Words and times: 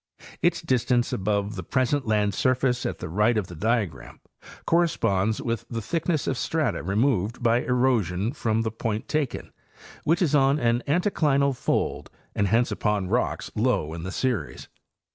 Its 0.41 0.61
distance 0.63 1.13
above 1.13 1.55
the 1.55 1.61
present 1.61 2.07
land 2.07 2.33
surface 2.33 2.87
at 2.87 2.97
the 2.97 3.07
right 3.07 3.37
of 3.37 3.45
the 3.45 3.55
diagram 3.55 4.19
corresponds 4.65 5.39
with 5.39 5.63
the 5.69 5.79
thick 5.79 6.07
ness 6.09 6.25
of 6.25 6.39
strata 6.39 6.81
removed 6.81 7.43
by 7.43 7.61
erosion 7.61 8.33
from 8.33 8.63
the 8.63 8.71
point 8.71 9.07
taken, 9.07 9.51
which 10.03 10.23
is 10.23 10.33
on 10.33 10.57
an 10.59 10.81
anticlinal 10.87 11.55
fold 11.55 12.09
and 12.33 12.47
hence 12.47 12.71
upon 12.71 13.09
rocks 13.09 13.51
low 13.55 13.93
in 13.93 14.01
the 14.01 14.11
series. 14.11 14.69